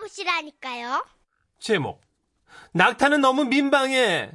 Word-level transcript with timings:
만나보시라니까요. 0.00 1.04
제목 1.58 2.00
낙타는 2.72 3.20
너무 3.20 3.44
민망해. 3.44 4.32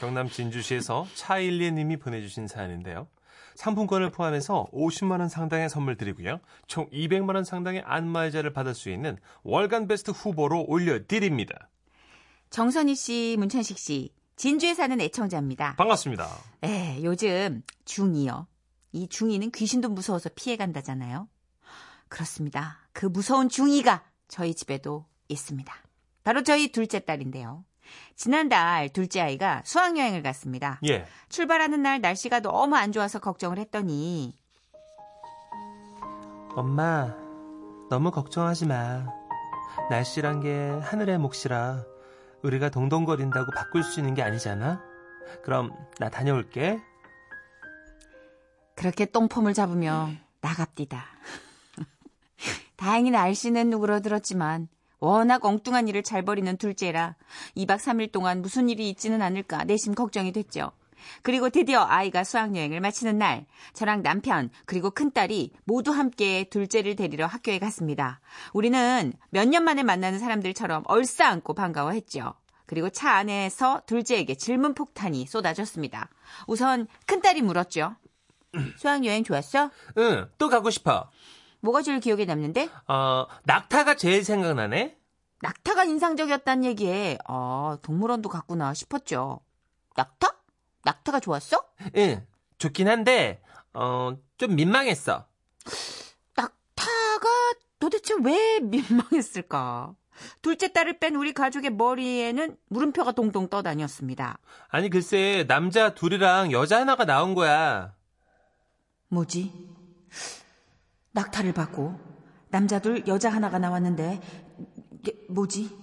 경남 0.00 0.28
진주시에서 0.28 1.06
차일리 1.14 1.70
님이 1.72 1.96
보내주신 1.98 2.48
사연인데요. 2.48 3.06
상품권을 3.54 4.10
포함해서 4.10 4.68
50만 4.72 5.20
원 5.20 5.28
상당의 5.28 5.68
선물 5.68 5.96
드리고요. 5.96 6.40
총 6.66 6.88
200만 6.90 7.34
원 7.34 7.44
상당의 7.44 7.82
안마의자를 7.84 8.52
받을 8.52 8.74
수 8.74 8.88
있는 8.88 9.18
월간 9.42 9.88
베스트 9.88 10.12
후보로 10.12 10.64
올려드립니다. 10.68 11.68
정선희 12.50 12.94
씨, 12.94 13.36
문천식 13.38 13.78
씨, 13.78 14.10
진주에 14.36 14.74
사는 14.74 14.98
애청자입니다. 15.00 15.74
반갑습니다. 15.76 16.28
에, 16.62 17.02
요즘 17.02 17.62
중2요. 17.84 18.46
이 18.92 19.06
중2는 19.08 19.52
귀신도 19.52 19.90
무서워서 19.90 20.30
피해간다잖아요. 20.34 21.28
그렇습니다. 22.08 22.78
그 22.92 23.06
무서운 23.06 23.48
중2가 23.48 24.02
저희 24.28 24.54
집에도 24.54 25.06
있습니다. 25.28 25.74
바로 26.24 26.42
저희 26.42 26.70
둘째 26.70 27.00
딸인데요. 27.00 27.64
지난달 28.14 28.90
둘째 28.90 29.20
아이가 29.20 29.62
수학여행을 29.64 30.22
갔습니다. 30.22 30.78
예. 30.86 31.06
출발하는 31.28 31.82
날 31.82 32.00
날씨가 32.00 32.40
너무 32.40 32.76
안 32.76 32.92
좋아서 32.92 33.18
걱정을 33.18 33.58
했더니 33.58 34.36
엄마, 36.54 37.14
너무 37.88 38.10
걱정하지 38.10 38.66
마. 38.66 39.06
날씨란 39.90 40.40
게 40.40 40.70
하늘의 40.82 41.18
몫이라 41.18 41.84
우리가 42.42 42.68
동동거린다고 42.68 43.52
바꿀 43.52 43.82
수 43.82 44.00
있는 44.00 44.14
게 44.14 44.22
아니잖아. 44.22 44.82
그럼 45.42 45.72
나 45.98 46.08
다녀올게. 46.08 46.80
그렇게 48.74 49.06
똥폼을 49.06 49.54
잡으며 49.54 50.10
나갑디다. 50.40 51.04
다행히 52.78 53.10
날씨는 53.10 53.70
누그러들었지만 53.70 54.68
워낙 55.00 55.44
엉뚱한 55.44 55.88
일을 55.88 56.02
잘 56.02 56.22
벌이는 56.22 56.56
둘째라 56.56 57.16
2박 57.56 57.76
3일 57.78 58.10
동안 58.12 58.40
무슨 58.40 58.68
일이 58.68 58.88
있지는 58.88 59.20
않을까 59.20 59.64
내심 59.64 59.94
걱정이 59.94 60.32
됐죠. 60.32 60.72
그리고 61.22 61.50
드디어 61.50 61.84
아이가 61.84 62.24
수학여행을 62.24 62.80
마치는 62.80 63.18
날 63.18 63.46
저랑 63.72 64.02
남편 64.02 64.50
그리고 64.64 64.90
큰딸이 64.90 65.52
모두 65.64 65.90
함께 65.92 66.44
둘째를 66.50 66.96
데리러 66.96 67.26
학교에 67.26 67.58
갔습니다. 67.58 68.20
우리는 68.52 69.12
몇 69.30 69.48
년 69.48 69.64
만에 69.64 69.82
만나는 69.82 70.18
사람들처럼 70.18 70.84
얼싸안고 70.86 71.54
반가워했죠. 71.54 72.34
그리고 72.66 72.90
차 72.90 73.12
안에서 73.12 73.82
둘째에게 73.86 74.34
질문 74.34 74.74
폭탄이 74.74 75.26
쏟아졌습니다. 75.26 76.10
우선 76.46 76.86
큰딸이 77.06 77.42
물었죠. 77.42 77.96
수학여행 78.76 79.24
좋았어? 79.24 79.70
응, 79.98 80.28
또 80.38 80.48
가고 80.48 80.70
싶어. 80.70 81.10
뭐가 81.60 81.82
제일 81.82 82.00
기억에 82.00 82.24
남는데? 82.24 82.68
어, 82.86 83.26
낙타가 83.44 83.94
제일 83.96 84.24
생각나네? 84.24 84.96
낙타가 85.40 85.84
인상적이었다는 85.84 86.64
얘기에 86.64 87.18
아, 87.26 87.78
동물원도 87.82 88.28
갔구나 88.28 88.74
싶었죠. 88.74 89.40
낙타? 89.96 90.28
낙타가 90.84 91.20
좋았어? 91.20 91.62
응, 91.96 92.26
좋긴 92.58 92.88
한데, 92.88 93.42
어, 93.74 94.16
좀 94.36 94.54
민망했어. 94.56 95.26
낙타가 96.36 97.28
도대체 97.78 98.14
왜 98.22 98.58
민망했을까? 98.62 99.94
둘째 100.42 100.72
딸을 100.72 100.98
뺀 100.98 101.14
우리 101.14 101.32
가족의 101.32 101.70
머리에는 101.70 102.56
물음표가 102.70 103.12
동동 103.12 103.48
떠다녔습니다. 103.48 104.38
아니, 104.68 104.90
글쎄, 104.90 105.44
남자 105.46 105.94
둘이랑 105.94 106.50
여자 106.50 106.80
하나가 106.80 107.04
나온 107.04 107.34
거야. 107.34 107.94
뭐지? 109.08 109.68
낙타를 111.12 111.52
받고 111.52 111.98
남자 112.50 112.78
둘 112.78 113.06
여자 113.06 113.30
하나가 113.30 113.58
나왔는데 113.58 114.20
이게 114.92 115.14
뭐지? 115.28 115.76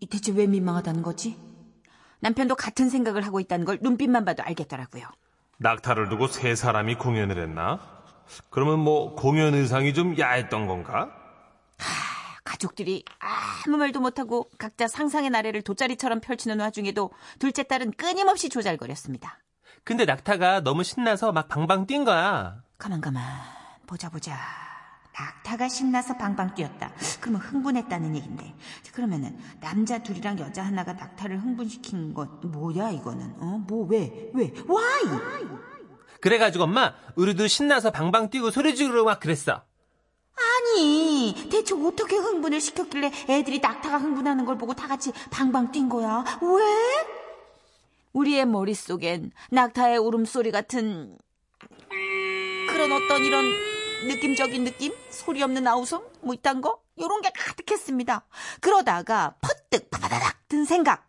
이 0.00 0.06
대체 0.06 0.32
왜 0.32 0.46
민망하다는 0.46 1.02
거지? 1.02 1.38
남편도 2.20 2.54
같은 2.56 2.88
생각을 2.88 3.24
하고 3.26 3.40
있다는 3.40 3.64
걸 3.64 3.78
눈빛만 3.80 4.24
봐도 4.24 4.42
알겠더라고요. 4.42 5.04
낙타를 5.58 6.08
두고 6.08 6.26
세 6.26 6.54
사람이 6.54 6.96
공연을 6.96 7.38
했나? 7.40 7.80
그러면 8.50 8.78
뭐, 8.78 9.14
공연 9.14 9.54
의상이 9.54 9.92
좀 9.92 10.16
야했던 10.18 10.66
건가? 10.66 11.10
가족들이 12.44 13.04
아무 13.18 13.76
말도 13.76 14.00
못하고 14.00 14.48
각자 14.58 14.86
상상의 14.86 15.30
나래를 15.30 15.62
돗자리처럼 15.62 16.20
펼치는 16.20 16.60
와중에도 16.60 17.10
둘째 17.38 17.62
딸은 17.62 17.92
끊임없이 17.92 18.48
조잘거렸습니다. 18.48 19.38
근데 19.84 20.04
낙타가 20.04 20.60
너무 20.60 20.82
신나서 20.84 21.32
막 21.32 21.48
방방 21.48 21.86
뛴 21.86 22.04
거야. 22.04 22.62
가만 22.78 23.00
가만 23.00 23.22
보자 23.90 24.08
보자. 24.08 24.38
낙타가 25.18 25.68
신나서 25.68 26.16
방방 26.16 26.54
뛰었다. 26.54 26.92
그러면 27.20 27.40
흥분했다는 27.40 28.14
얘긴데. 28.14 28.54
그러면은 28.92 29.36
남자 29.60 29.98
둘이랑 29.98 30.38
여자 30.38 30.62
하나가 30.62 30.92
낙타를 30.92 31.40
흥분시킨 31.40 32.14
건 32.14 32.38
뭐야 32.40 32.92
이거는? 32.92 33.34
어? 33.40 33.64
뭐 33.66 33.84
왜? 33.88 34.30
왜? 34.32 34.52
Why? 34.68 35.48
그래가지고 36.20 36.64
엄마, 36.64 36.94
우리도 37.16 37.48
신나서 37.48 37.90
방방 37.90 38.30
뛰고 38.30 38.52
소리 38.52 38.76
지르고 38.76 39.04
막 39.04 39.18
그랬어. 39.18 39.64
아니 40.36 41.34
대체 41.50 41.74
어떻게 41.74 42.14
흥분을 42.14 42.60
시켰길래 42.60 43.10
애들이 43.28 43.58
낙타가 43.58 43.98
흥분하는 43.98 44.44
걸 44.44 44.56
보고 44.56 44.72
다 44.72 44.86
같이 44.86 45.10
방방 45.32 45.72
뛴 45.72 45.88
거야? 45.88 46.24
왜? 46.40 47.08
우리의 48.12 48.46
머릿속엔 48.46 49.32
낙타의 49.50 49.98
울음소리 49.98 50.52
같은 50.52 51.18
그런 52.68 52.92
어떤 52.92 53.24
이런 53.24 53.44
느낌적인 54.06 54.64
느낌? 54.64 54.92
소리 55.10 55.42
없는 55.42 55.66
아우성? 55.66 56.04
뭐 56.22 56.34
이딴 56.34 56.60
거? 56.60 56.80
요런 56.98 57.22
게 57.22 57.30
가득했습니다. 57.34 58.24
그러다가 58.60 59.34
퍼뜩 59.40 59.90
바바다닥 59.90 60.48
든 60.48 60.64
생각. 60.64 61.06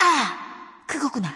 아! 0.00 0.84
그거구나. 0.86 1.28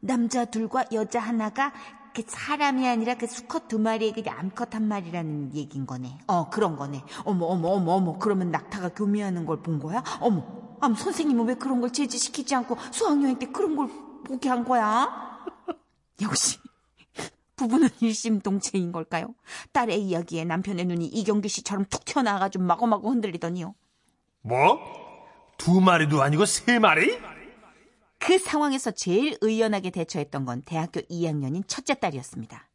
남자 0.00 0.44
둘과 0.44 0.84
여자 0.92 1.20
하나가 1.20 1.72
그 2.14 2.22
사람이 2.26 2.86
아니라 2.86 3.14
그 3.14 3.26
수컷 3.26 3.66
두 3.68 3.78
마리의 3.78 4.12
그 4.12 4.22
암컷 4.30 4.74
한 4.74 4.86
마리라는 4.86 5.54
얘긴 5.54 5.86
거네. 5.86 6.18
어, 6.28 6.48
그런 6.50 6.76
거네. 6.76 7.02
어머, 7.24 7.46
어머, 7.46 7.68
어머, 7.70 7.92
어머. 7.92 8.18
그러면 8.18 8.50
낙타가 8.50 8.90
교미하는 8.90 9.46
걸 9.46 9.62
본 9.62 9.80
거야? 9.80 10.02
어머. 10.20 10.44
아, 10.80 10.94
선생님은 10.94 11.46
왜 11.46 11.54
그런 11.54 11.80
걸 11.80 11.92
제지시키지 11.92 12.54
않고 12.54 12.76
수학여행 12.92 13.38
때 13.38 13.46
그런 13.46 13.74
걸 13.74 13.88
보게 14.24 14.48
한 14.48 14.64
거야? 14.64 15.08
역시. 16.22 16.58
부부는 17.56 17.88
일심동체인 18.00 18.92
걸까요? 18.92 19.34
딸의 19.72 20.02
이야기에 20.02 20.44
남편의 20.44 20.84
눈이 20.86 21.06
이경규 21.06 21.48
씨처럼 21.48 21.86
툭 21.86 22.04
튀어나와가지고 22.04 22.64
마구마구 22.64 23.10
흔들리더니요. 23.10 23.74
뭐? 24.42 24.78
두 25.56 25.80
마리도 25.80 26.22
아니고 26.22 26.46
세 26.46 26.78
마리? 26.78 27.18
그 28.18 28.38
상황에서 28.38 28.90
제일 28.90 29.36
의연하게 29.40 29.90
대처했던 29.90 30.44
건 30.44 30.62
대학교 30.62 31.00
2학년인 31.00 31.64
첫째 31.66 31.94
딸이었습니다. 31.94 32.68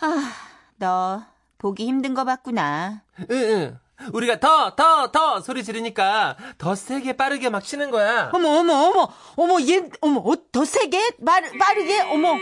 아, 0.00 0.32
너 0.76 1.24
보기 1.58 1.86
힘든 1.86 2.14
거 2.14 2.24
봤구나. 2.24 3.02
응, 3.30 3.36
응. 3.36 3.78
우리가 4.12 4.38
더, 4.38 4.74
더, 4.76 5.10
더 5.10 5.40
소리 5.40 5.64
지르니까 5.64 6.36
더 6.58 6.74
세게 6.74 7.14
빠르게 7.14 7.48
막 7.48 7.64
치는 7.64 7.90
거야. 7.90 8.30
어머, 8.32 8.48
어머, 8.60 8.74
어머, 8.74 9.08
어머, 9.36 9.60
얘, 9.62 9.88
어머, 10.00 10.20
어, 10.20 10.34
더 10.52 10.64
세게? 10.64 11.16
말, 11.18 11.50
빠르게? 11.58 12.00
어머. 12.02 12.34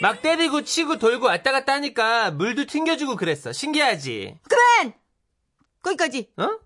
막 0.00 0.20
때리고 0.22 0.62
치고 0.62 0.98
돌고 0.98 1.26
왔다 1.26 1.52
갔다 1.52 1.72
하니까 1.74 2.30
물도 2.30 2.66
튕겨주고 2.66 3.16
그랬어. 3.16 3.52
신기하지? 3.52 4.38
그만! 4.48 4.92
거기까지. 5.82 6.30
어? 6.36 6.58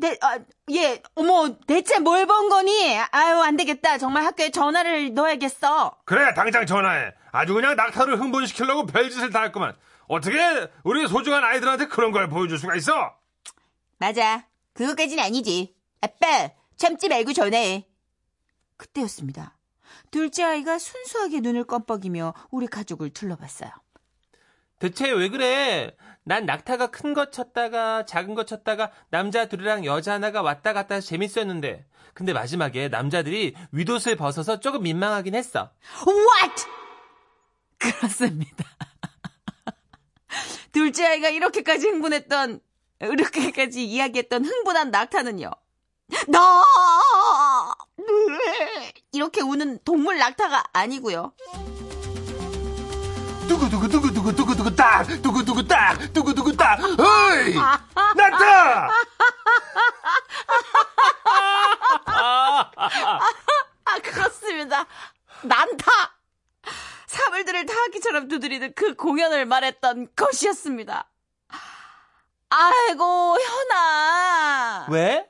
대, 0.00 0.18
아, 0.20 0.38
예, 0.72 1.02
어머, 1.14 1.56
대체 1.66 1.98
뭘 1.98 2.26
본 2.26 2.50
거니? 2.50 2.98
아유, 3.10 3.40
안 3.40 3.56
되겠다. 3.56 3.96
정말 3.96 4.24
학교에 4.24 4.50
전화를 4.50 5.14
넣어야겠어. 5.14 5.96
그래 6.04 6.34
당장 6.34 6.66
전화해 6.66 7.12
아주 7.32 7.54
그냥 7.54 7.76
낙타를 7.76 8.20
흥분시키려고 8.20 8.84
별짓을 8.86 9.30
다 9.30 9.42
했구만 9.44 9.74
어떻게 10.08 10.36
우리 10.84 11.06
소중한 11.08 11.44
아이들한테 11.44 11.86
그런 11.86 12.12
걸 12.12 12.28
보여줄 12.28 12.58
수가 12.58 12.76
있어 12.76 12.92
맞아. 13.98 14.46
그것까진 14.74 15.18
아니지. 15.18 15.74
아빠, 16.02 16.50
참지 16.76 17.08
말고 17.08 17.32
전화해. 17.32 17.86
그때였습니다. 18.76 19.56
둘째 20.10 20.44
아이가 20.44 20.78
순수하게 20.78 21.40
눈을 21.40 21.64
껌뻑이며 21.64 22.34
우리 22.50 22.66
가족을 22.66 23.10
둘러봤어요. 23.10 23.70
대체 24.78 25.10
왜 25.10 25.28
그래? 25.28 25.96
난 26.22 26.44
낙타가 26.44 26.88
큰 26.88 27.14
거 27.14 27.30
쳤다가 27.30 28.04
작은 28.04 28.34
거 28.34 28.44
쳤다가 28.44 28.90
남자 29.10 29.46
둘이랑 29.46 29.84
여자 29.84 30.12
하나가 30.14 30.42
왔다 30.42 30.72
갔다 30.72 30.96
해서 30.96 31.06
재밌었는데 31.06 31.86
근데 32.12 32.32
마지막에 32.32 32.88
남자들이 32.88 33.54
윗옷을 33.72 34.16
벗어서 34.16 34.60
조금 34.60 34.82
민망하긴 34.82 35.34
했어. 35.34 35.70
What? 36.06 36.64
그렇습니다. 37.78 38.64
둘째 40.72 41.06
아이가 41.06 41.28
이렇게까지 41.28 41.86
흥분했던, 41.88 42.60
이렇게까지 43.00 43.84
이야기했던 43.84 44.44
흥분한 44.44 44.90
낙타는요. 44.90 45.50
너! 46.28 46.64
이렇게 49.16 49.40
우는 49.40 49.78
동물 49.84 50.18
낙타가 50.18 50.64
아니고요. 50.74 51.32
두구두구 53.48 53.88
두구두구 53.88 54.34
두구두구 54.34 54.76
딱 54.76 55.04
두구두구 55.22 55.66
딱 55.66 56.12
두구두구 56.12 56.56
딱 56.56 56.78
어이 56.82 57.54
낙타 58.16 58.90
아, 63.88 63.98
그렇습니다. 64.02 64.84
난타! 65.42 65.90
사물들을 67.06 67.66
타악기처럼 67.66 68.28
두드리는 68.28 68.72
그 68.74 68.94
공연을 68.94 69.46
말했던 69.46 70.08
것이었습니다. 70.16 71.08
아이고, 72.50 73.38
현아. 73.40 74.86
왜? 74.90 75.26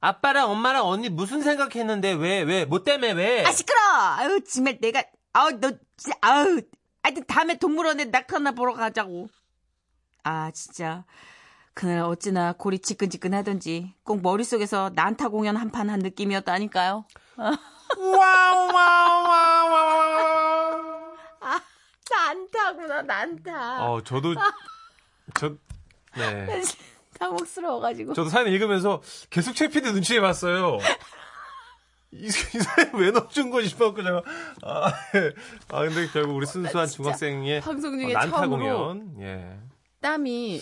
아빠랑 0.00 0.50
엄마랑 0.50 0.86
언니 0.86 1.08
무슨 1.08 1.42
생각했는데 1.42 2.12
왜 2.12 2.42
왜 2.44 2.64
뭐 2.66 2.82
때문에 2.84 3.12
왜? 3.12 3.44
아, 3.44 3.50
시끄러! 3.52 3.78
아유, 3.90 4.40
정말 4.44 4.78
내가, 4.80 5.02
아우, 5.32 5.50
너, 5.60 5.70
진짜, 5.96 6.16
아우. 6.20 6.60
하여튼 7.02 7.24
다음에 7.26 7.58
동물원에 7.58 8.06
낙타나 8.06 8.52
보러 8.52 8.74
가자고. 8.74 9.28
아, 10.24 10.50
진짜. 10.52 11.04
그날 11.74 12.00
어찌나 12.00 12.52
골이 12.54 12.78
지끈지끈 12.78 13.34
하던지 13.34 13.94
꼭 14.02 14.22
머릿속에서 14.22 14.90
난타 14.94 15.28
공연 15.28 15.56
한 15.56 15.70
판 15.70 15.90
한 15.90 15.98
느낌이었다니까요. 16.00 17.04
와와와와 17.98 19.66
난타구나, 22.10 23.02
난타. 23.02 23.84
어 23.86 24.02
저도 24.02 24.34
저 25.34 25.50
네. 26.16 26.62
당혹스러워가지고. 27.18 28.14
저도 28.14 28.28
사연 28.28 28.48
읽으면서 28.48 29.02
계속 29.30 29.54
최피디 29.54 29.92
눈치해 29.92 30.20
봤어요. 30.20 30.78
이, 32.12 32.26
이 32.26 32.30
사연 32.30 32.94
왜 32.94 33.10
넣어준 33.10 33.50
거지 33.50 33.68
싶었고 33.68 34.02
제가 34.02 34.22
아, 34.62 34.92
예. 35.16 35.32
아 35.70 35.80
근데 35.82 36.06
결국 36.12 36.36
우리 36.36 36.46
순수한 36.46 36.86
중학생의 36.86 37.60
방송 37.60 37.98
중에 37.98 38.14
어, 38.14 38.18
난타 38.18 38.36
처음으로 38.38 38.58
공연 38.58 39.14
예. 39.20 39.58
땀이, 40.00 40.60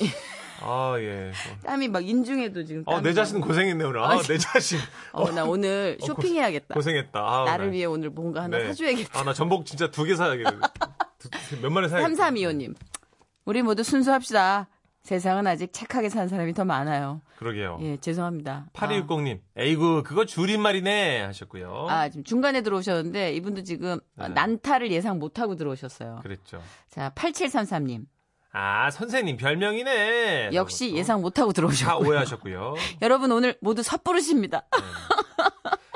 아 0.62 0.94
예. 0.98 1.32
땀이 1.64 1.88
막 1.88 2.04
인중에도 2.08 2.64
지금. 2.64 2.82
어, 2.86 2.92
땀이 2.92 3.02
내 3.02 3.10
나고. 3.10 3.14
자신 3.14 3.40
고생했네 3.40 3.84
오늘. 3.84 4.00
아, 4.00 4.10
아니, 4.10 4.22
내 4.22 4.38
자신. 4.38 4.78
어, 5.12 5.30
나 5.32 5.44
오늘 5.44 5.98
어, 6.00 6.06
쇼핑해야겠다. 6.06 6.74
고생했다. 6.74 7.20
아, 7.20 7.44
나를 7.44 7.66
네. 7.66 7.72
위해 7.76 7.84
오늘 7.84 8.10
뭔가 8.10 8.42
하나 8.44 8.56
네. 8.58 8.66
사줘야겠다. 8.68 9.20
아, 9.20 9.24
나 9.24 9.32
전복 9.34 9.66
진짜 9.66 9.90
두 9.90 10.04
개 10.06 10.16
사야겠네. 10.16 10.50
두- 11.18 11.60
몇 11.60 11.70
마리 11.70 11.88
사야겠다. 11.88 12.24
3325님. 12.24 12.74
우리 13.44 13.62
모두 13.62 13.82
순수합시다. 13.82 14.68
세상은 15.04 15.46
아직 15.46 15.70
착하게 15.70 16.08
사는 16.08 16.28
사람이 16.28 16.54
더 16.54 16.64
많아요. 16.64 17.20
그러게요. 17.36 17.78
예, 17.82 17.98
죄송합니다. 17.98 18.68
8260님, 18.72 19.38
에이구, 19.54 20.02
그거 20.02 20.24
줄임말이네. 20.24 21.20
하셨고요. 21.24 21.86
아, 21.90 21.94
아, 21.94 22.08
지금 22.08 22.24
중간에 22.24 22.62
들어오셨는데 22.62 23.34
이분도 23.34 23.64
지금 23.64 24.00
네. 24.14 24.28
난타를 24.28 24.90
예상 24.90 25.18
못하고 25.18 25.56
들어오셨어요. 25.56 26.20
그랬죠. 26.22 26.62
자, 26.88 27.12
8733님. 27.14 28.06
아, 28.52 28.90
선생님 28.90 29.36
별명이네. 29.36 30.50
역시 30.54 30.86
그것도. 30.86 30.98
예상 30.98 31.20
못하고 31.20 31.52
다 31.52 31.56
들어오셨고요. 31.56 32.08
오해하셨고요. 32.08 32.74
여러분 33.02 33.30
오늘 33.30 33.58
모두 33.60 33.82
섣부르십니다. 33.82 34.62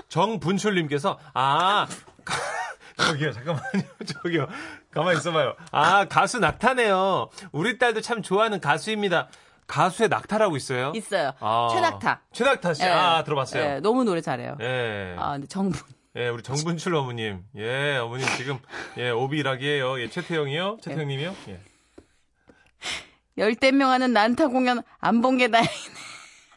정분출님께서, 0.08 1.18
아, 1.32 1.86
저기요, 2.98 3.32
잠깐만요. 3.32 3.82
저기요. 4.22 4.48
가만히 4.90 5.18
있어봐요. 5.18 5.54
아, 5.72 6.04
가수 6.06 6.38
낙타네요. 6.38 7.30
우리 7.52 7.78
딸도 7.78 8.00
참 8.00 8.22
좋아하는 8.22 8.60
가수입니다. 8.60 9.28
가수의 9.66 10.08
낙타라고 10.08 10.56
있어요? 10.56 10.92
있어요. 10.94 11.32
아, 11.40 11.68
최낙타. 11.72 12.22
최낙타 12.32 12.74
씨. 12.74 12.82
예. 12.84 12.88
아, 12.88 13.22
들어봤어요. 13.24 13.62
예, 13.62 13.80
너무 13.80 14.04
노래 14.04 14.20
잘해요. 14.20 14.56
예. 14.60 15.14
아, 15.18 15.32
근데 15.32 15.46
정분. 15.46 15.80
예, 16.16 16.28
우리 16.28 16.42
정분출 16.42 16.94
어머님. 16.94 17.44
예, 17.56 17.96
어머님 17.98 18.26
지금, 18.36 18.58
예, 18.96 19.10
오비 19.10 19.38
일하기에요. 19.38 20.00
예, 20.00 20.08
최태영이요? 20.08 20.78
최태영님이요? 20.82 21.34
예. 21.48 21.60
열댓 23.36 23.72
명 23.72 23.90
하는 23.90 24.12
난타 24.12 24.48
공연 24.48 24.82
안 25.00 25.20
본 25.22 25.36
게 25.38 25.48
다행이네. 25.48 25.94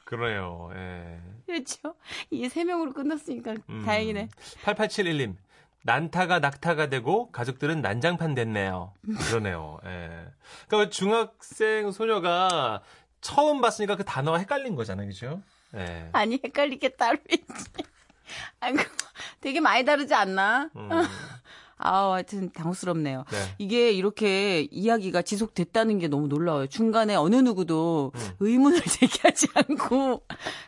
그러네요. 0.05 0.71
예. 0.75 1.19
그렇죠. 1.45 1.95
이게 2.29 2.49
세 2.49 2.63
명으로 2.63 2.93
끝났으니까 2.93 3.55
음. 3.69 3.83
다행이네. 3.85 4.29
8871님. 4.65 5.35
난타가 5.83 6.39
낙타가 6.39 6.89
되고 6.89 7.31
가족들은 7.31 7.81
난장판 7.81 8.35
됐네요. 8.35 8.93
그러네요. 9.27 9.79
예. 9.85 10.27
그러니까 10.67 10.89
중학생 10.89 11.91
소녀가 11.91 12.81
처음 13.21 13.61
봤으니까 13.61 13.95
그 13.95 14.03
단어가 14.03 14.37
헷갈린 14.37 14.75
거잖아요. 14.75 15.07
그죠? 15.07 15.41
예. 15.75 16.09
아니 16.11 16.39
헷갈릴 16.43 16.79
게 16.79 16.89
따로 16.89 17.17
있지. 17.29 17.45
아이고 18.59 18.79
되게 19.41 19.59
많이 19.59 19.83
다르지 19.83 20.13
않나? 20.13 20.69
음, 20.75 20.89
아, 21.77 22.11
하여튼 22.11 22.51
당혹스럽네요. 22.51 23.25
네. 23.29 23.37
이게 23.57 23.91
이렇게 23.91 24.67
이야기가 24.69 25.23
지속됐다는 25.23 25.97
게 25.99 26.07
너무 26.07 26.27
놀라워요. 26.27 26.67
중간에 26.67 27.15
어느 27.15 27.35
누구도 27.37 28.11
음. 28.13 28.29
의문을 28.39 28.81
제기하지 28.85 29.47
않고 29.55 30.23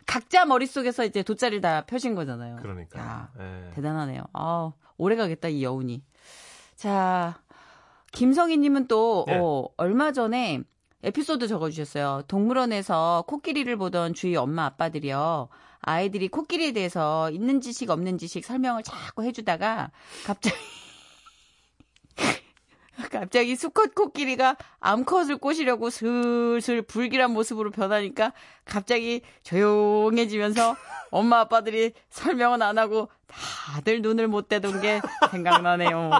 각자 0.06 0.44
머릿속에서 0.44 1.04
이제 1.04 1.22
돗자리를 1.22 1.60
다 1.60 1.84
펴신 1.86 2.14
거잖아요. 2.16 2.56
그러니까. 2.60 2.98
야, 2.98 3.28
예. 3.38 3.70
대단하네요. 3.74 4.24
아, 4.32 4.72
오래 4.96 5.16
가겠다 5.16 5.48
이 5.48 5.62
여운이. 5.62 6.02
자, 6.76 7.40
김성희님은 8.12 8.88
또 8.88 9.24
네. 9.26 9.38
어, 9.38 9.68
얼마 9.76 10.12
전에 10.12 10.62
에피소드 11.02 11.48
적어주셨어요. 11.48 12.22
동물원에서 12.28 13.24
코끼리를 13.26 13.76
보던 13.76 14.14
주위 14.14 14.36
엄마 14.36 14.64
아빠들이요. 14.64 15.48
아이들이 15.80 16.28
코끼리에 16.28 16.72
대해서 16.72 17.30
있는 17.30 17.60
지식 17.60 17.90
없는 17.90 18.16
지식 18.16 18.44
설명을 18.44 18.82
자꾸 18.82 19.22
해주다가 19.22 19.90
갑자기 20.24 20.56
갑자기 23.10 23.56
수컷 23.56 23.94
코끼리가 23.94 24.56
암컷을 24.80 25.38
꼬시려고 25.38 25.90
슬슬 25.90 26.82
불길한 26.82 27.30
모습으로 27.32 27.70
변하니까 27.70 28.32
갑자기 28.64 29.22
조용해지면서 29.42 30.76
엄마 31.10 31.40
아빠들이 31.40 31.92
설명은 32.10 32.62
안 32.62 32.78
하고 32.78 33.08
다들 33.26 34.02
눈을 34.02 34.28
못 34.28 34.48
떼던 34.48 34.80
게 34.80 35.00
생각나네요. 35.30 36.10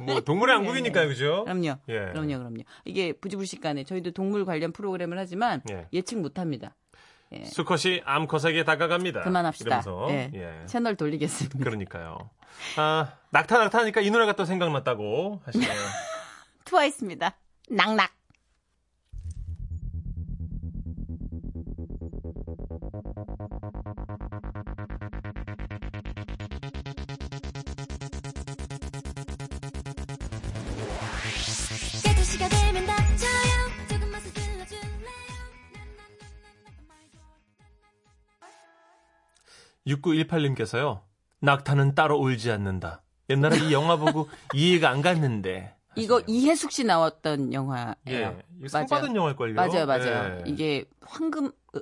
뭐, 0.00 0.20
동물의 0.20 0.56
왕국이니까요. 0.56 1.08
그죠? 1.08 1.44
그럼요. 1.44 1.76
예. 1.88 2.10
그럼요, 2.12 2.38
그럼요. 2.38 2.62
이게 2.84 3.12
부지불식간에 3.12 3.84
저희도 3.84 4.12
동물 4.12 4.44
관련 4.44 4.72
프로그램을 4.72 5.18
하지만 5.18 5.62
예. 5.70 5.86
예측 5.92 6.18
못합니다. 6.20 6.74
예. 7.32 7.44
수컷이 7.44 8.02
암컷에게 8.04 8.64
다가갑니다. 8.64 9.20
그만합시다. 9.22 9.82
예. 10.10 10.30
예. 10.34 10.66
채널 10.66 10.96
돌리겠습니다. 10.96 11.58
그러니까요. 11.58 12.30
아, 12.76 13.12
낙타 13.30 13.58
낙타 13.58 13.78
하니까 13.80 14.00
이 14.00 14.10
노래가 14.10 14.32
또 14.34 14.44
생각났다고 14.44 15.40
하시네요. 15.44 15.70
트와이스입니다. 16.64 17.36
낙낙. 17.70 18.10
6918님께서요. 40.00 41.00
낙타는 41.40 41.94
따로 41.94 42.18
울지 42.18 42.50
않는다. 42.50 43.02
옛날에 43.30 43.58
이 43.58 43.72
영화 43.72 43.96
보고 43.96 44.28
이해가 44.54 44.90
안 44.90 45.02
갔는데. 45.02 45.74
이거. 45.96 46.22
이해숙 46.26 46.72
씨 46.72 46.84
나왔던 46.84 47.52
영화예요. 47.52 47.94
예. 48.08 48.36
상. 48.68 48.86
받은 48.86 49.14
영화일걸요? 49.16 49.54
맞아요, 49.54 49.86
맞아요. 49.86 50.38
예. 50.38 50.42
이게 50.46 50.84
황금 51.00 51.46
으, 51.74 51.80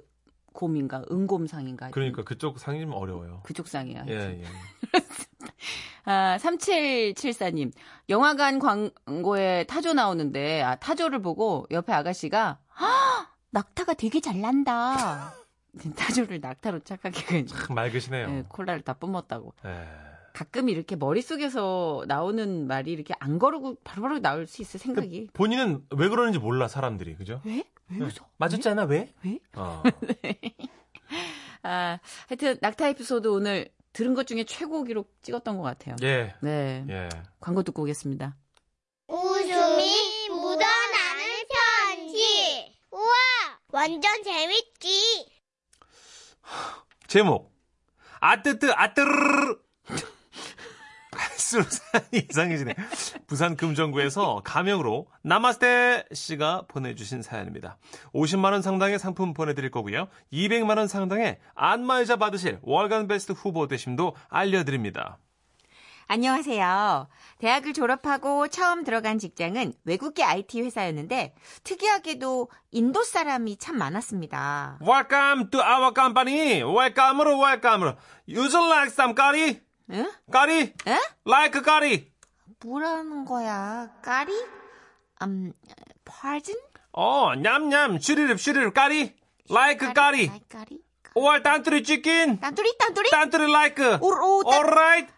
곰인가 0.53 1.05
은곰상인가 1.11 1.91
그러니까 1.91 2.23
그쪽 2.25 2.59
상이 2.59 2.81
좀 2.81 2.93
어려워요. 2.93 3.41
그쪽 3.45 3.69
상이에요. 3.69 4.05
예. 4.09 4.43
예. 4.43 4.45
아, 6.05 6.39
3774님. 6.39 7.71
영화관 8.09 8.59
광고에 8.59 9.65
타조 9.65 9.93
나오는데, 9.93 10.63
아, 10.63 10.75
타조를 10.77 11.21
보고 11.21 11.67
옆에 11.71 11.93
아가씨가, 11.93 12.59
아, 12.77 13.27
낙타가 13.51 13.93
되게 13.95 14.21
잘 14.21 14.41
난다. 14.41 15.35
타조를 15.97 16.41
낙타로 16.41 16.81
착각해. 16.81 17.45
참 17.47 17.75
맑으시네요. 17.75 18.29
예, 18.31 18.45
콜라를 18.49 18.83
다 18.83 18.95
뿜었다고. 18.95 19.55
예. 19.65 19.87
가끔 20.33 20.69
이렇게 20.69 20.95
머릿속에서 20.95 22.05
나오는 22.07 22.67
말이 22.67 22.93
이렇게 22.93 23.15
안 23.19 23.39
거르고 23.39 23.77
바로바로 23.83 24.21
나올 24.21 24.47
수 24.47 24.63
있어, 24.63 24.79
생각이. 24.79 25.29
본인은 25.33 25.85
왜 25.97 26.09
그러는지 26.09 26.39
몰라, 26.39 26.69
사람들이. 26.69 27.17
그죠? 27.17 27.41
왜? 27.45 27.65
왜 27.89 27.99
웃어? 27.99 28.27
맞았잖아, 28.37 28.85
왜? 28.85 29.13
왜? 29.25 29.39
어. 29.57 29.83
아, 31.63 31.99
하여튼 32.29 32.57
낙타 32.61 32.89
에피소드 32.89 33.27
오늘 33.29 33.69
들은 33.93 34.15
것 34.15 34.27
중에 34.27 34.45
최고 34.45 34.85
기록 34.85 35.13
찍었던 35.23 35.57
것 35.57 35.63
같아요. 35.65 35.97
예. 36.03 36.35
네. 36.41 36.85
예. 36.89 37.09
광고 37.41 37.63
듣고 37.65 37.83
오겠습니다. 37.83 38.37
웃음이 39.09 40.29
묻어나는 40.29 41.25
편지 41.89 42.77
우와 42.93 43.13
완전 43.73 44.23
재밌지 44.23 45.27
제목. 47.07 47.53
아뜨뜨, 48.21 48.73
아뜨르르. 48.73 49.59
사연이 51.49 52.27
이상해지네. 52.31 52.75
부산 53.27 53.57
금정구에서 53.57 54.43
가명으로 54.45 55.07
나마스테 55.23 56.05
씨가 56.13 56.65
보내주신 56.69 57.23
사연입니다. 57.23 57.79
50만 58.13 58.53
원 58.53 58.63
상당의 58.63 58.99
상품 58.99 59.33
보내드릴 59.33 59.71
거고요. 59.71 60.09
200만 60.33 60.77
원 60.77 60.89
상당의 60.89 61.39
안마의자 61.55 62.17
받으실 62.17 62.59
월간 62.63 63.09
베스트 63.09 63.33
후보 63.33 63.67
되심도 63.67 64.15
알려드립니다. 64.29 65.19
안녕하세요. 66.11 67.07
대학을 67.39 67.75
졸업하고 67.75 68.49
처음 68.49 68.83
들어간 68.83 69.19
직장은 69.19 69.75
외국계 69.85 70.25
IT 70.25 70.63
회사였는데 70.63 71.35
특이하게도 71.65 72.49
인도 72.71 73.03
사람이 73.05 73.59
참 73.59 73.77
많았습니다. 73.77 74.79
Welcome 74.81 75.51
to 75.51 75.61
our 75.61 75.93
company. 75.95 76.63
Welcome으로 76.63 77.39
welcome으로. 77.39 77.97
You 78.27 78.47
like 78.47 78.87
some 78.91 79.15
curry? 79.15 79.61
응? 79.91 80.11
curry? 80.33 80.73
에? 80.87 80.99
Like 81.27 81.63
curry? 81.63 82.11
뭐라는 82.65 83.27
거야? 83.27 83.91
까리? 84.03 84.33
음, 85.23 85.53
pardon? 86.07 86.59
어, 86.93 87.35
냠냠, 87.35 87.99
슈리릅, 88.01 88.41
슈리릅, 88.41 88.73
curry? 88.73 89.15
Like 89.51 89.93
curry? 89.93 90.27
curry? 90.29 90.41
curry? 90.49 90.81
Or 91.15 91.43
tandoori 91.43 91.83
chicken? 91.83 92.41
tandoori 92.41 92.79
tandoori? 92.79 93.11
tandoori 93.11 93.45
like? 93.45 93.85
오, 94.01 94.09
오, 94.09 94.43
딴- 94.45 94.55
Alright? 94.55 95.13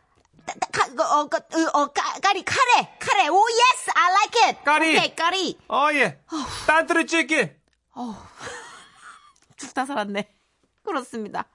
어, 1.02 1.26
그, 1.26 1.36
으, 1.36 1.66
어, 1.72 1.86
까, 1.86 2.02
까리, 2.20 2.44
카레, 2.44 2.96
카레. 2.98 3.28
오, 3.28 3.40
yes, 3.48 3.90
I 3.94 4.12
like 4.12 4.42
it. 4.44 4.64
curry. 4.64 4.96
오케이, 4.96 5.16
까리. 5.16 5.58
어, 5.68 5.88
예. 5.92 6.20
딴뚜리 6.66 7.06
치킨? 7.06 7.54
죽다 9.56 9.86
살았네. 9.86 10.28
그렇습니다. 10.84 11.46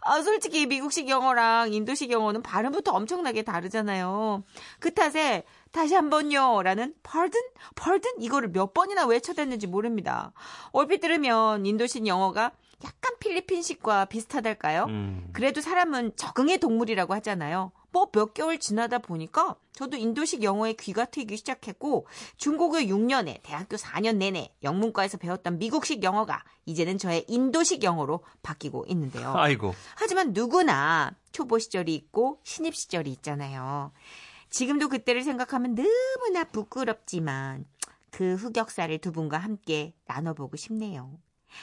아, 0.00 0.22
솔직히 0.22 0.66
미국식 0.66 1.08
영어랑 1.08 1.72
인도식 1.72 2.10
영어는 2.10 2.42
발음부터 2.42 2.92
엄청나게 2.92 3.42
다르잖아요. 3.42 4.44
그 4.78 4.94
탓에 4.94 5.44
다시 5.72 5.94
한번요 5.94 6.62
라는 6.62 6.94
pardon? 7.02 7.44
pardon? 7.76 8.16
이거를 8.22 8.50
몇 8.50 8.72
번이나 8.72 9.04
외쳐댔는지 9.06 9.66
모릅니다. 9.66 10.32
얼핏 10.72 11.00
들으면 11.00 11.66
인도식 11.66 12.06
영어가 12.06 12.52
약간 12.84 13.12
필리핀식과 13.20 14.06
비슷하달까요? 14.06 14.84
음. 14.84 15.28
그래도 15.34 15.60
사람은 15.60 16.16
적응의 16.16 16.58
동물이라고 16.58 17.12
하잖아요. 17.14 17.72
뭐 17.90 18.10
몇 18.12 18.34
개월 18.34 18.58
지나다 18.58 18.98
보니까 18.98 19.56
저도 19.72 19.96
인도식 19.96 20.42
영어에 20.42 20.74
귀가 20.74 21.04
트이기 21.04 21.36
시작했고 21.36 22.06
중고교 22.36 22.78
6년에 22.78 23.40
대학교 23.42 23.76
4년 23.76 24.16
내내 24.16 24.52
영문과에서 24.62 25.18
배웠던 25.18 25.58
미국식 25.58 26.02
영어가 26.02 26.44
이제는 26.66 26.98
저의 26.98 27.24
인도식 27.28 27.82
영어로 27.84 28.24
바뀌고 28.42 28.86
있는데요. 28.88 29.32
아이고. 29.36 29.74
하지만 29.96 30.32
누구나 30.32 31.14
초보 31.32 31.58
시절이 31.58 31.94
있고 31.94 32.40
신입 32.44 32.74
시절이 32.74 33.10
있잖아요. 33.12 33.92
지금도 34.50 34.88
그때를 34.88 35.22
생각하면 35.22 35.74
너무나 35.74 36.44
부끄럽지만 36.44 37.66
그 38.10 38.34
흑역사를 38.34 38.96
두 38.98 39.12
분과 39.12 39.38
함께 39.38 39.94
나눠보고 40.06 40.56
싶네요. 40.56 41.18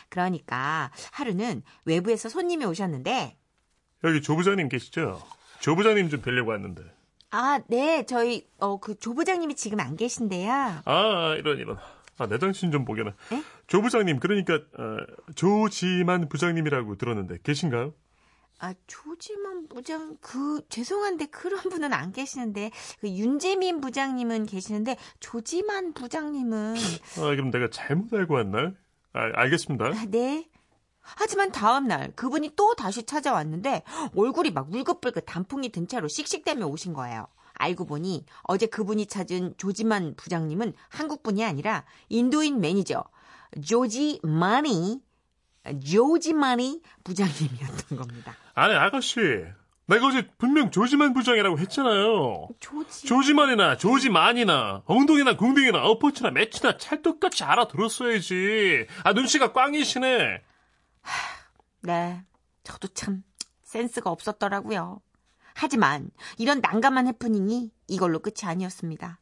그러니까 0.10 0.92
하루는 1.12 1.64
외부에서 1.86 2.30
손님이 2.30 2.66
오셨는데 2.66 3.38
여기 4.04 4.22
조 4.22 4.36
부장님 4.36 4.70
계시죠? 4.70 5.22
조 5.66 5.76
부장님 5.76 6.10
좀 6.10 6.22
뵈려고 6.22 6.52
왔는데. 6.52 6.84
아, 7.32 7.60
네, 7.68 8.06
저희 8.06 8.46
어 8.60 8.78
그 8.78 8.94
조 9.00 9.16
부장님이 9.16 9.56
지금 9.56 9.80
안 9.80 9.96
계신데요. 9.96 10.52
아, 10.86 11.36
이런, 11.40 11.58
이런. 11.58 11.78
아, 12.20 12.28
내 12.28 12.38
정신 12.38 12.70
좀 12.72 12.86
보게나. 12.86 13.10
에? 13.34 13.42
조 13.66 13.82
부장님, 13.82 14.20
그러니까, 14.20 14.54
어, 14.78 14.98
조지만 15.34 16.30
부장님이라고 16.30 16.98
들었는데, 16.98 17.40
계신가요? 17.42 17.96
아, 18.60 18.76
조지만 18.86 19.68
부장 19.68 20.18
그 20.22 20.62
죄송한데 20.70 21.26
그런 21.32 21.60
분은 21.74 21.94
안 21.94 22.12
계시는데 22.12 22.70
그 23.02 23.10
윤재민 23.10 23.82
부장님은 23.82 24.46
계시는데 24.46 24.98
조지만 25.20 25.94
부장님은 25.94 26.76
아, 26.76 27.22
그럼 27.36 27.50
내가 27.50 27.70
잘못 27.72 28.14
알고 28.14 28.36
왔나? 28.36 28.72
아, 29.14 29.32
알겠습니다. 29.34 29.86
아, 29.88 30.06
네. 30.10 30.48
하지만 31.16 31.52
다음 31.52 31.88
날 31.88 32.12
그분이 32.16 32.52
또 32.56 32.76
다시 32.76 33.04
찾아왔는데 33.04 33.84
얼굴이 34.16 34.52
막 34.52 34.72
울긋불긋 34.72 35.26
단풍이 35.26 35.70
든 35.70 35.88
채로 35.88 36.08
씩씩대며 36.08 36.66
오신 36.66 36.94
거예요. 36.94 37.28
알고 37.54 37.86
보니 37.86 38.26
어제 38.44 38.66
그분이 38.66 39.06
찾은 39.06 39.56
조지만 39.58 40.16
부장님은 40.18 40.74
한국 40.90 41.24
분이 41.24 41.44
아니라 41.46 41.86
인도인 42.10 42.60
매니저 42.60 43.04
조지 43.66 44.20
마니 44.24 45.02
조지 45.84 46.34
마니 46.34 46.82
부장님이었던 47.04 47.98
겁니다. 47.98 48.36
아니, 48.54 48.76
아가씨. 48.76 49.20
내가 49.88 50.08
어제 50.08 50.28
분명 50.40 50.72
조지만 50.72 51.14
부장이라고 51.14 51.60
했잖아요. 51.60 52.48
조지 52.60 53.06
조지만이나 53.06 53.78
조지만이나 53.78 54.82
엉덩이나 54.86 55.38
궁둥이나 55.38 55.84
어퍼치나 55.86 56.32
매치나 56.32 56.78
찰떡같이 56.78 57.44
알아들었어야지. 57.44 58.88
아 59.04 59.14
눈치가 59.14 59.54
꽝이시네. 59.54 60.42
네, 61.82 62.24
저도 62.64 62.88
참 62.90 63.24
센스가 63.64 64.10
없었더라고요. 64.10 65.02
하지만 65.54 66.10
이런 66.38 66.60
난감한 66.62 67.08
해프닝이 67.08 67.72
이걸로 67.88 68.20
끝이 68.20 68.44
아니었습니다. 68.44 69.20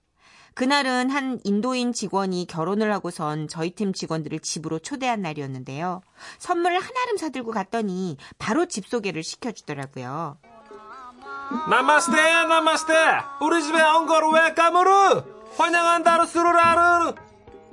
그날은 0.55 1.09
한 1.09 1.39
인도인 1.43 1.93
직원이 1.93 2.45
결혼을 2.47 2.93
하고선 2.93 3.47
저희 3.47 3.71
팀 3.71 3.91
직원들을 3.91 4.39
집으로 4.39 4.79
초대한 4.79 5.21
날이었는데요. 5.21 6.01
선물을 6.37 6.79
한 6.79 6.89
아름 7.03 7.17
사들고 7.17 7.51
갔더니 7.51 8.17
바로 8.37 8.67
집 8.67 8.87
소개를 8.87 9.23
시켜주더라고요. 9.23 10.37
나마스테, 11.69 12.17
나마스테. 12.17 12.93
우리 13.41 13.63
집에 13.63 13.81
온 13.81 14.05
거를 14.05 14.29
웰카무르. 14.29 15.23
환영한다로 15.57 16.25
수루라르. 16.25 17.15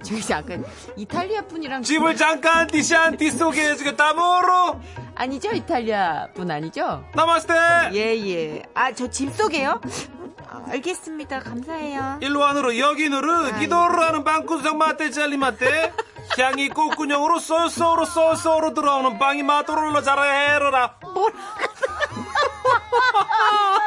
저희 0.02 0.20
작은 0.22 0.64
이탈리아 0.96 1.42
분이랑 1.42 1.82
집을 1.82 2.16
잠깐 2.16 2.66
디샨티 2.66 3.30
소개해 3.30 3.76
주겠다, 3.76 4.12
모로. 4.14 4.80
아니죠? 5.14 5.50
이탈리아 5.52 6.28
분 6.34 6.50
아니죠? 6.50 7.04
나마스테. 7.14 7.54
예, 7.92 8.16
예. 8.28 8.62
아, 8.74 8.92
저 8.92 9.08
집 9.08 9.32
소개요? 9.34 9.80
아, 10.48 10.62
알겠습니다. 10.70 11.40
감사해요. 11.40 12.18
일로 12.22 12.44
안으로 12.44 12.78
여기 12.78 13.08
누르 13.08 13.56
기도를 13.58 14.00
하는 14.00 14.24
방구석 14.24 14.76
마테 14.76 15.10
젤리 15.10 15.36
마테 15.36 15.92
향이 16.38 16.68
꽃군형으로 16.70 17.38
쏠쏠로 17.38 18.04
쏠쏠로 18.04 18.72
들어오는 18.74 19.18
빵이 19.18 19.42
마토롤로 19.42 20.00
자라해라 20.02 20.96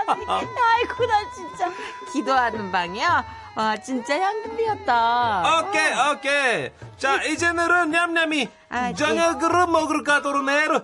아이고, 0.08 1.05
나 1.05 1.32
진짜. 1.34 1.72
기도하는 2.12 2.72
방이야? 2.72 3.25
와, 3.55 3.77
진짜 3.79 4.19
향긋이었다. 4.19 5.62
오케이 5.62 5.93
오케이 6.12 6.72
자 6.98 7.22
이제는 7.24 7.91
냠냠이 7.91 8.50
아, 8.69 8.89
예. 8.89 8.93
저녁을 8.93 9.67
먹을 9.67 10.03
가도로 10.03 10.41
내로 10.41 10.81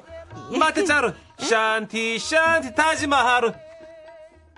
마테 0.59 0.85
자르 0.85 1.13
샨티 1.39 2.19
샨티 2.19 2.75
타지마하르 2.75 3.53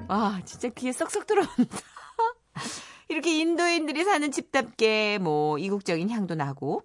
와, 0.07 0.39
진짜 0.45 0.67
귀에 0.69 0.91
쏙쏙 0.91 1.25
들어온다. 1.25 1.77
이렇게 3.07 3.39
인도인들이 3.39 4.03
사는 4.03 4.29
집답게 4.31 5.17
뭐 5.19 5.57
이국적인 5.57 6.09
향도 6.09 6.35
나고 6.35 6.83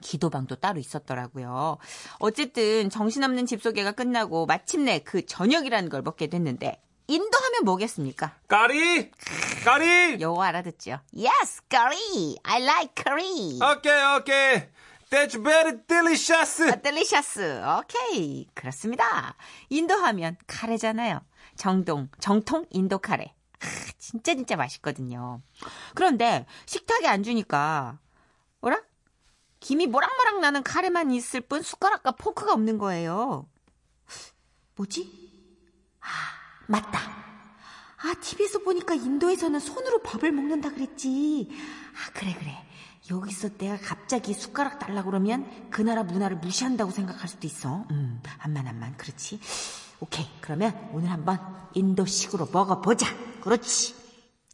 기도방도 0.00 0.56
따로 0.56 0.78
있었더라고요. 0.80 1.78
어쨌든 2.18 2.90
정신없는 2.90 3.46
집 3.46 3.62
소개가 3.62 3.92
끝나고 3.92 4.46
마침내 4.46 5.00
그 5.00 5.24
저녁이라는 5.26 5.88
걸 5.88 6.02
먹게 6.02 6.28
됐는데 6.28 6.80
인도 7.08 7.38
하면 7.38 7.64
뭐겠습니까? 7.64 8.34
까리 8.48 9.10
까리 9.64 10.20
영어 10.20 10.42
알아듣죠? 10.42 11.00
Yes, 11.16 11.62
curry. 11.70 12.36
I 12.44 12.62
like 12.62 12.94
curry. 12.94 13.58
오케이 13.76 14.16
오케이 14.16 14.68
That's 15.10 15.42
very 15.42 15.78
delicious 15.86 16.62
아, 16.70 16.76
델리셔스. 16.76 17.62
오케이. 17.80 18.46
그렇습니다. 18.54 19.36
인도 19.70 19.94
하면 19.94 20.36
카레잖아요. 20.46 21.22
정동, 21.56 22.10
정통 22.20 22.66
인도 22.70 22.98
카레. 22.98 23.34
아, 23.60 23.66
진짜 23.98 24.34
진짜 24.34 24.56
맛있거든요. 24.56 25.40
그런데 25.94 26.44
식탁에 26.66 27.06
앉으니까 27.08 27.98
뭐라? 28.60 28.82
김이 29.60 29.86
모락모락 29.86 30.40
나는 30.40 30.62
카레만 30.62 31.10
있을 31.12 31.40
뿐 31.40 31.62
숟가락과 31.62 32.12
포크가 32.12 32.52
없는 32.52 32.76
거예요. 32.76 33.48
뭐지? 34.76 35.10
아, 36.00 36.06
맞다. 36.68 37.00
아, 38.00 38.14
TV에서 38.20 38.60
보니까 38.60 38.94
인도에서는 38.94 39.58
손으로 39.58 40.02
밥을 40.02 40.30
먹는다 40.30 40.70
그랬지. 40.70 41.48
아, 41.50 42.12
그래, 42.12 42.34
그래. 42.38 42.64
여기서 43.10 43.56
내가 43.56 43.76
갑자기 43.78 44.34
숟가락 44.34 44.78
달라고 44.78 45.10
그러면 45.10 45.68
그 45.70 45.80
나라 45.82 46.02
문화를 46.04 46.36
무시한다고 46.36 46.90
생각할 46.90 47.26
수도 47.26 47.46
있어. 47.46 47.86
음, 47.90 48.22
암만, 48.38 48.68
암만. 48.68 48.96
그렇지. 48.98 49.40
오케이. 50.00 50.26
그러면 50.42 50.90
오늘 50.92 51.10
한번 51.10 51.40
인도식으로 51.74 52.48
먹어보자. 52.52 53.06
그렇지. 53.40 53.94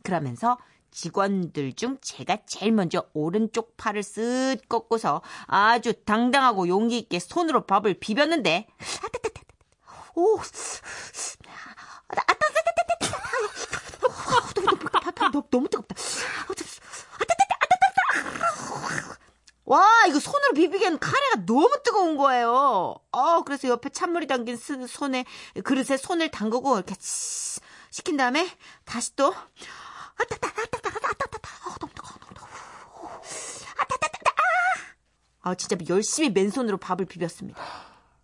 그러면서 0.05 0.57
직원들 0.93 1.73
중 1.73 1.99
제가 2.01 2.39
제일 2.47 2.71
먼저 2.71 3.05
오른쪽 3.13 3.77
팔을 3.77 4.03
쓱 4.03 4.69
꺾고서 4.69 5.21
아주 5.47 5.93
당당하고 6.05 6.69
용기 6.69 6.97
있게 6.99 7.19
손으로 7.19 7.67
밥을 7.67 7.95
비볐는데, 7.95 8.69
아 8.79 9.09
따 9.09 9.19
따 9.19 9.29
따. 9.31 9.43
오, 10.15 10.39
너무 15.55 15.69
뜨겁다. 15.69 15.95
와, 19.67 19.87
이거 20.09 20.19
손으로 20.19 20.53
비비기엔 20.53 20.99
카레가 20.99 21.47
너무 21.47 21.71
뜨거운 21.85 22.17
거예요. 22.17 22.97
어, 23.13 23.43
그래서 23.45 23.69
옆에 23.69 23.89
찬물이 23.89 24.27
담긴 24.27 24.57
손에, 24.57 25.25
그릇에 25.63 25.97
손을 25.97 26.31
담그고, 26.31 26.77
이렇게, 26.77 26.95
치, 26.97 27.61
시킨 27.91 28.17
다음에, 28.17 28.51
다시 28.85 29.15
또, 29.17 29.33
아따따, 30.17 30.49
아따따, 30.49 30.89
아따따, 30.91 31.69
어, 31.69 31.75
너무 31.81 31.95
뜨거워, 31.95 32.19
너무 32.19 32.35
뜨거워. 32.35 33.23
아따따따, 33.79 34.31
아! 34.31 35.51
아, 35.51 35.55
진짜 35.55 35.77
열심히 35.89 36.31
맨손으로 36.31 36.77
밥을 36.77 37.07
비볐습니다. 37.07 37.63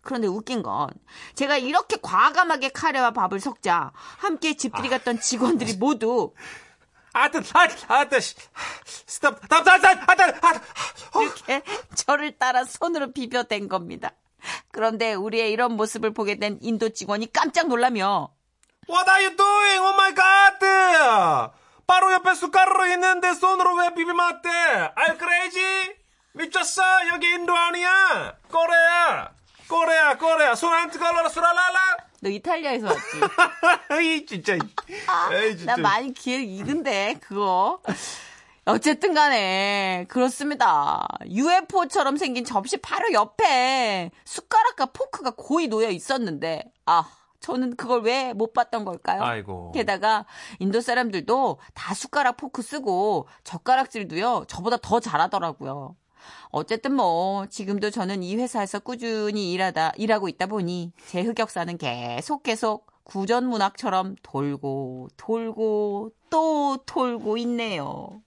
그런데 0.01 0.27
웃긴 0.27 0.63
건 0.63 0.89
제가 1.35 1.57
이렇게 1.57 1.97
과감하게 2.01 2.69
카레와 2.69 3.11
밥을 3.11 3.39
섞자 3.39 3.91
함께 3.93 4.57
집들이 4.57 4.89
갔던 4.89 5.19
직원들이 5.19 5.75
모두 5.77 6.33
아따, 7.13 7.39
아따, 7.53 7.93
아따, 7.93 8.19
씨. 8.19 8.35
stop, 8.85 9.39
stop, 9.41 9.63
stop, 9.65 9.81
stop, 9.81 10.09
아따, 10.09 10.25
아따. 10.27 10.61
이렇게 11.21 11.61
저를 11.95 12.37
따라 12.37 12.63
손으로 12.63 13.11
비벼댄 13.11 13.67
겁니다. 13.67 14.11
그런데 14.71 15.13
우리의 15.13 15.51
이런 15.51 15.73
모습을 15.73 16.13
보게 16.13 16.35
된 16.35 16.57
인도 16.61 16.89
직원이 16.89 17.31
깜짝 17.31 17.67
놀라며 17.67 18.29
What 18.89 19.09
are 19.09 19.25
you 19.25 19.35
doing? 19.35 19.79
Oh 19.81 19.93
my 19.93 20.15
god! 20.15 21.51
바로 21.85 22.13
옆에 22.13 22.33
숟가락으로 22.33 22.87
있는데 22.93 23.33
손으로 23.33 23.75
왜 23.75 23.93
비비면 23.93 24.19
안 24.19 24.41
돼? 24.41 24.49
Are 24.49 25.09
you 25.09 25.17
crazy? 25.17 25.95
미쳤어? 26.33 26.81
여기 27.13 27.29
인도 27.33 27.55
아니야? 27.55 28.35
꼬레야! 28.49 29.31
꼬레야, 29.67 30.17
꼬레야. 30.17 30.55
손안 30.55 30.89
뜨거워라, 30.89 31.29
수라라라! 31.29 31.97
너 32.21 32.29
이탈리아에서 32.29 32.87
왔지? 32.87 33.01
이 34.05 34.25
진짜. 34.25 34.53
에이, 34.53 35.57
진짜. 35.57 35.75
나 35.75 35.81
많이 35.81 36.13
기억 36.13 36.39
익은데 36.41 37.15
그거. 37.19 37.81
어쨌든 38.65 39.13
간에 39.15 40.05
그렇습니다. 40.07 41.07
UFO처럼 41.27 42.17
생긴 42.17 42.45
접시 42.45 42.77
바로 42.77 43.11
옆에 43.11 44.11
숟가락과 44.25 44.87
포크가 44.87 45.31
고이 45.35 45.67
놓여 45.67 45.89
있었는데 45.89 46.63
아 46.85 47.09
저는 47.39 47.75
그걸 47.75 48.01
왜 48.03 48.33
못 48.33 48.53
봤던 48.53 48.85
걸까요? 48.85 49.23
아이고. 49.23 49.71
게다가 49.71 50.27
인도 50.59 50.79
사람들도 50.79 51.59
다 51.73 51.95
숟가락 51.95 52.37
포크 52.37 52.61
쓰고 52.61 53.27
젓가락질도요 53.43 54.45
저보다 54.47 54.77
더 54.77 54.99
잘하더라고요. 54.99 55.95
어쨌든 56.49 56.93
뭐 56.93 57.45
지금도 57.47 57.89
저는 57.89 58.23
이 58.23 58.35
회사에서 58.35 58.79
꾸준히 58.79 59.51
일하다 59.51 59.93
일하고 59.97 60.27
있다 60.27 60.47
보니 60.47 60.93
제 61.07 61.21
흑역사는 61.21 61.77
계속 61.77 62.43
계속 62.43 62.87
구전 63.03 63.47
문학처럼 63.47 64.15
돌고 64.23 65.09
돌고 65.17 66.11
또 66.29 66.77
돌고 66.85 67.37
있네요. 67.37 68.21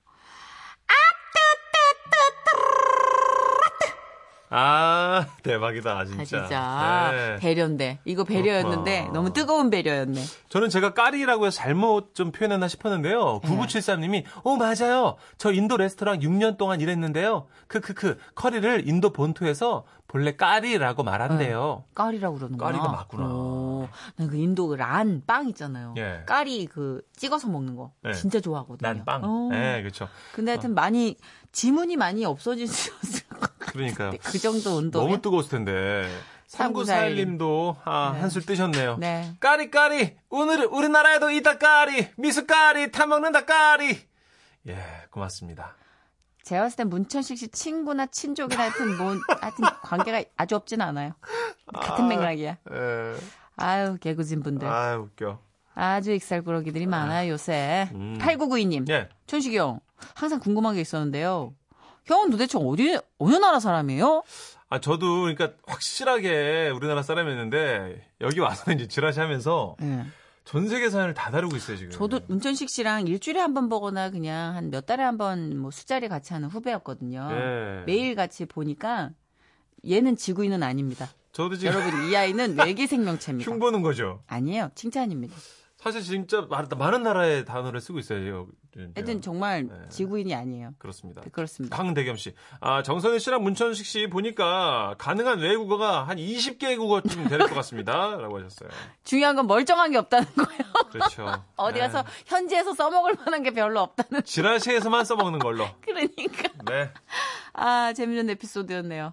아, 4.56 5.26
대박이다, 5.42 6.04
진짜. 6.04 6.20
아 6.20 6.24
진짜 6.24 7.10
네. 7.12 7.36
배려인데 7.40 7.98
이거 8.04 8.22
배려였는데 8.22 8.92
그렇구나. 8.92 9.12
너무 9.12 9.32
뜨거운 9.32 9.68
배려였네. 9.68 10.22
저는 10.48 10.68
제가 10.68 10.94
까리라고 10.94 11.46
해서 11.46 11.56
잘못 11.56 12.14
좀 12.14 12.30
표현했나 12.30 12.68
싶었는데요. 12.68 13.40
네. 13.42 13.48
9973님이, 13.50 14.24
어, 14.44 14.56
맞아요. 14.56 15.16
저 15.38 15.52
인도 15.52 15.76
레스토랑 15.76 16.20
6년 16.20 16.56
동안 16.56 16.80
일했는데요. 16.80 17.46
크크크, 17.66 18.18
커리를 18.36 18.88
인도 18.88 19.12
본토에서 19.12 19.84
본래 20.06 20.36
까리라고 20.36 21.02
말한대요. 21.02 21.84
까리라고 21.94 22.36
그러는구나. 22.36 22.70
까리가 22.70 22.88
맞구나. 22.88 23.88
난그 24.14 24.36
인도 24.36 24.68
그란빵 24.68 25.48
있잖아요. 25.48 25.94
예. 25.96 26.22
까리 26.26 26.66
그 26.66 27.02
찍어서 27.16 27.48
먹는 27.48 27.74
거 27.74 27.90
예. 28.06 28.12
진짜 28.12 28.38
좋아하거든요. 28.40 28.86
난 28.88 29.04
빵. 29.04 29.22
어. 29.24 29.48
네, 29.50 29.80
그렇죠. 29.82 30.06
근데 30.32 30.52
하여튼 30.52 30.74
많이 30.74 31.16
지문이 31.50 31.96
많이 31.96 32.24
없어지셨을. 32.24 33.23
그러니까요. 33.58 34.12
그 34.22 34.38
정도 34.38 34.76
온도면. 34.76 35.08
너무 35.08 35.22
뜨거웠을 35.22 35.50
텐데. 35.50 36.08
3941 36.46 37.38
3941님도 37.38 37.76
아, 37.84 38.12
네. 38.14 38.20
한술 38.20 38.44
뜨셨네요. 38.46 38.96
네. 38.98 39.34
까리 39.40 39.70
까리 39.70 40.16
오늘 40.30 40.66
우리나라에도 40.66 41.30
있다 41.30 41.58
까리 41.58 42.08
미숫가리 42.16 42.92
타먹는다 42.92 43.44
까리 43.44 43.98
예 44.68 44.78
고맙습니다 45.10 45.74
제가 46.44 46.62
봤을 46.62 46.76
땐 46.76 46.90
문천식 46.90 47.38
씨 47.38 47.48
친구나 47.48 48.06
친족이나 48.06 48.64
하여튼 48.64 48.96
뭐 48.98 49.16
하여튼 49.40 49.64
관계가 49.82 50.22
아주 50.36 50.54
없진 50.56 50.82
않아요. 50.82 51.12
같은 51.72 52.06
맥락이야. 52.06 52.50
에, 52.50 52.56
아유 53.56 53.96
개구진 53.98 54.42
분들. 54.42 54.68
아 54.68 54.98
웃겨 54.98 55.38
아주 55.74 56.12
익살꾸러기들이 56.12 56.86
많아요 56.86 57.30
요새. 57.32 57.88
음. 57.94 58.18
8992님. 58.20 58.88
예 58.90 59.08
천식이 59.26 59.56
형. 59.56 59.80
항상 60.14 60.38
궁금한 60.38 60.74
게 60.74 60.82
있었는데요. 60.82 61.54
형은 62.06 62.30
도대체 62.30 62.58
어디 62.60 62.98
어느 63.18 63.34
나라 63.36 63.60
사람이에요? 63.60 64.22
아, 64.68 64.80
저도 64.80 65.22
그러니까 65.22 65.52
확실하게 65.66 66.70
우리나라 66.74 67.02
사람이었는데 67.02 68.06
여기 68.20 68.40
와서 68.40 68.72
이제 68.72 68.88
지라시 68.88 69.20
하면서 69.20 69.76
예. 69.82 70.04
전 70.44 70.68
세계 70.68 70.90
사연을 70.90 71.14
다 71.14 71.30
다루고 71.30 71.56
있어요 71.56 71.76
지금 71.78 71.90
저도 71.92 72.20
문천식 72.26 72.68
씨랑 72.68 73.06
일주일에 73.06 73.40
한 73.40 73.54
번 73.54 73.68
보거나 73.70 74.10
그냥 74.10 74.54
한 74.54 74.70
몇 74.70 74.84
달에 74.84 75.02
한 75.02 75.16
번 75.16 75.56
뭐 75.56 75.70
술자리 75.70 76.08
같이 76.08 76.32
하는 76.34 76.48
후배였거든요. 76.48 77.28
예. 77.30 77.82
매일 77.86 78.14
같이 78.14 78.44
보니까 78.44 79.10
얘는 79.88 80.16
지구인은 80.16 80.62
아닙니다. 80.62 81.08
저도 81.32 81.56
지금 81.56 81.74
여러분 81.74 82.10
이 82.10 82.16
아이는 82.16 82.56
외계 82.58 82.86
생명체입니다. 82.86 83.50
흉 83.50 83.58
보는 83.58 83.82
거죠 83.82 84.22
아니에요. 84.26 84.70
칭찬입니다. 84.74 85.34
사실 85.84 86.02
진짜 86.02 86.46
많- 86.48 86.66
많은 86.78 87.02
나라의 87.02 87.44
단어를 87.44 87.78
쓰고 87.80 87.98
있어요 87.98 88.46
하여튼 88.96 89.20
정말 89.20 89.66
네. 89.68 89.74
지구인이 89.90 90.34
아니에요. 90.34 90.70
그렇습니다 90.78 91.20
그렇습니다. 91.30 91.76
강대겸 91.76 92.16
씨. 92.16 92.34
아, 92.60 92.82
정선희 92.82 93.20
씨랑 93.20 93.42
문천식 93.42 93.84
씨 93.86 94.06
보니까 94.08 94.94
가능한 94.98 95.38
외국어가 95.40 96.04
한 96.08 96.16
20개 96.16 96.76
국어쯤 96.78 97.28
될 97.28 97.38
것 97.40 97.54
같습니다. 97.54 98.16
라고 98.16 98.38
하셨어요. 98.38 98.70
중요한 99.04 99.36
건 99.36 99.46
멀쩡한 99.46 99.90
게 99.92 99.98
없다는 99.98 100.26
거예요. 100.34 100.62
그렇죠. 100.90 101.44
어디 101.56 101.74
네. 101.74 101.80
가서 101.80 102.02
현지에서 102.26 102.72
써먹을 102.74 103.14
만한 103.14 103.42
게 103.42 103.50
별로 103.52 103.80
없다는. 103.82 104.22
지라시에서만 104.26 105.04
써먹는 105.04 105.38
걸로. 105.38 105.66
그러니까. 105.82 106.48
네. 106.66 106.90
아, 107.52 107.92
재밌는 107.92 108.30
에피소드였네요. 108.30 109.12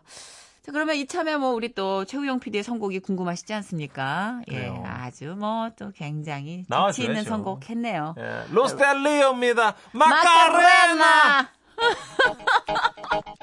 자, 0.63 0.71
그러면 0.71 0.95
이참에 0.95 1.37
뭐 1.37 1.49
우리 1.53 1.73
또 1.73 2.05
최우영 2.05 2.39
PD의 2.39 2.63
선곡이 2.63 2.99
궁금하시지 2.99 3.51
않습니까? 3.53 4.41
예, 4.51 4.53
그래요. 4.55 4.83
아주 4.85 5.35
뭐 5.37 5.69
또 5.77 5.91
굉장히. 5.91 6.65
재치 6.91 7.03
있는 7.03 7.23
선곡 7.23 7.69
했네요. 7.69 8.13
예, 8.19 8.43
로스텔리오입니다. 8.51 9.75
마카레나! 9.93 10.95
마카레나! 10.95 11.49